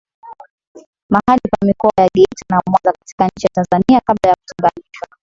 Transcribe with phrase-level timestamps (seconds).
[1.11, 5.07] Mahali pa Mikoa ya Geita na Mwanza katika nchi ya Tanzania kabla ya kutenganishwa